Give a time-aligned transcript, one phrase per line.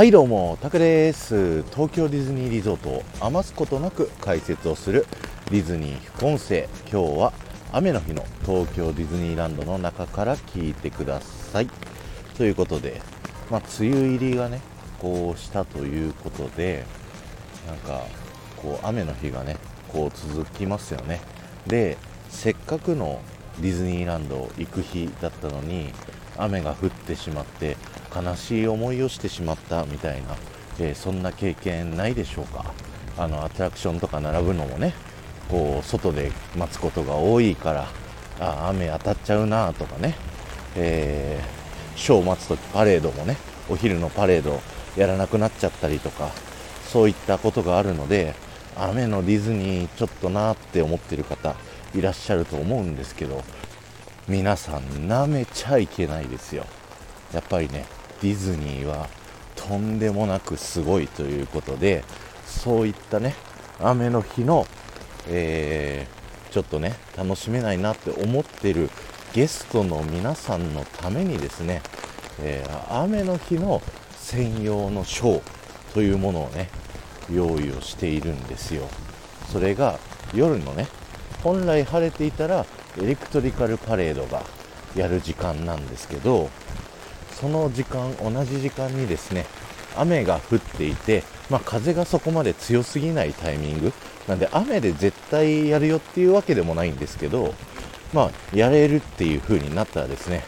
[0.00, 1.62] はいどうも、タクです。
[1.64, 5.04] 東京ディズニーリゾートを余すことなく解説をする
[5.50, 6.70] ディズニー副音声。
[6.90, 7.34] 今日は
[7.70, 11.68] 雨の日の東京ディズニーランドの中から聞いてください。
[12.38, 13.02] ということで、
[13.50, 14.62] まあ、梅雨入りがね、
[15.00, 16.86] こうしたということで、
[17.66, 18.06] なんか、
[18.56, 19.58] こう雨の日がね、
[19.88, 21.20] こう続きますよね。
[21.66, 21.98] で、
[22.30, 23.20] せっかくの
[23.60, 25.92] ディズニーランド行く日だったのに、
[26.42, 27.76] 雨が降ってしまって
[28.14, 30.36] 悲しい思いをしてしまったみたいな、
[30.78, 32.72] えーそんな経験ないでしょうか。
[33.18, 34.94] あのアトラクションとか並ぶのもね
[35.50, 37.88] こう外で待つことが多いから
[38.38, 40.14] あ雨当たっちゃうなとかね、
[40.76, 41.60] えー
[41.98, 43.36] ショーを待つときパレードもね
[43.68, 44.60] お昼のパレード
[44.96, 46.30] やらなくなっちゃったりとか
[46.86, 48.34] そういったことがあるので
[48.76, 51.54] 雨のディズニーちょっとなって思ってる方
[51.94, 53.42] いらっしゃると思うんですけど
[54.30, 56.64] 皆さん舐めちゃいけないですよ。
[57.34, 57.84] やっぱりね
[58.22, 59.08] ディズニーは
[59.56, 62.04] とんでもなくすごいということで
[62.46, 63.34] そういったね
[63.80, 64.68] 雨の日の、
[65.28, 68.90] えーちょっとね楽しめないなって思ってる
[69.32, 71.80] ゲストの皆さんのためにですね、
[72.40, 73.82] えー雨の日の
[74.16, 75.42] 専用のショー
[75.94, 76.68] というものをね
[77.32, 78.88] 用意をしているんですよ。
[79.52, 79.98] それが
[80.34, 80.86] 夜のね
[81.42, 82.64] 本来晴れていたら
[82.98, 84.42] エレクトリカルパレードが
[84.96, 86.50] やる時間なんですけど
[87.32, 89.46] その時間同じ時間にですね
[89.96, 93.92] 雨が降っていて、まあ、風がそこまで強すぎないタイミング。
[94.28, 97.54] なんで雨で絶対やるよっていうわけでもないんですけど、
[98.12, 100.44] まあ、やれるっていう風になったらですね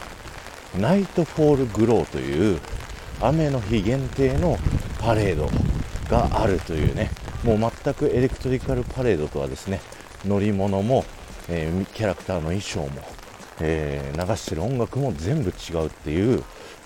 [0.79, 2.61] ナイトフォールグローという
[3.19, 4.57] 雨の日限定の
[4.99, 5.49] パレード
[6.09, 7.09] があるというね
[7.43, 9.81] もう全くエレクトリカルパレードとはですね
[10.25, 11.03] 乗り物も、
[11.49, 12.89] えーキャラクターの衣装も、
[13.59, 16.43] えー流してる音楽も全部違うっていう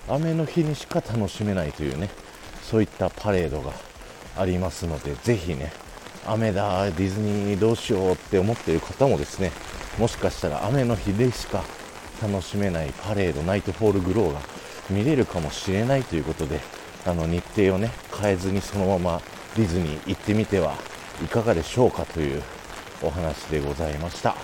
[0.08, 2.08] 雨の日にしか楽しめないというね
[2.62, 3.72] そういったパレードが
[4.36, 5.72] ありますのでぜひね
[6.26, 9.50] 雨だディズニーどうしようって思っている方もですね
[9.98, 11.64] もしかしたら雨の日でしか
[12.22, 14.40] 楽しめないパレードナイトフォールグローが
[14.90, 16.60] 見れるかもしれないということで
[17.06, 19.22] あの日程をね変えずにそのまま
[19.56, 20.74] ディズニー行ってみては
[21.24, 22.42] いかがでしょうかという
[23.02, 24.34] お話でございました。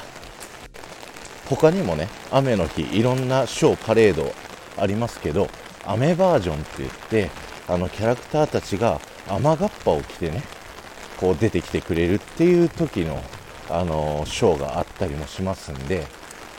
[1.49, 4.33] 他にもね雨の日いろんなショーパレード
[4.79, 5.49] ありますけど
[5.85, 7.31] 雨バージョンって言って
[7.69, 10.43] あのキャラクターたちが雨がっぱを着てね
[11.19, 13.23] こう出てきてくれるっていう時の
[13.71, 16.07] あのショーがあったりもしますんで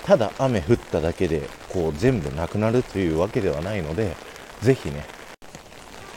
[0.06, 4.16] ただ雨降っただけでこう全部なくなるというわけではないので
[4.62, 5.06] ぜひね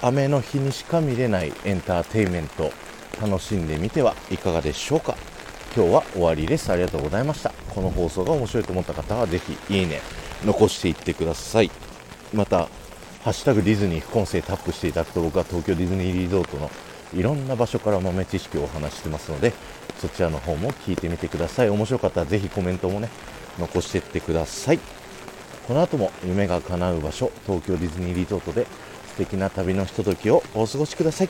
[0.03, 2.71] 雨の日にしか見れないエンターテインメント
[3.21, 5.17] 楽しんでみてはいかがでしょうか。
[5.79, 6.73] 今日は終わりです。
[6.73, 7.53] ありがとうございました。
[7.73, 10.01] この放送が面白いと思った方はぜひいいね
[10.45, 11.71] 残していってください。
[12.35, 12.69] また
[13.23, 16.69] ハッシュタグディズニー副音声タップしていただくと僕は東京ディズニーリゾートの
[17.15, 19.53] いろんな場所から豆知識をお話ししてますので
[20.01, 21.71] そちらの方も聞いてみてください。
[21.71, 23.09] 面白かったらぜひコメントもね
[23.61, 24.81] 残していってください。
[25.69, 28.67] この後も夢が叶う場所東京ディズニーリゾートで
[29.11, 31.29] 素敵な旅のひとときをお過ごしください。